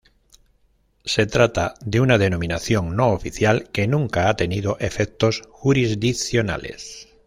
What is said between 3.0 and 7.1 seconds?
oficial que nunca ha tenido efectos jurisdiccionales.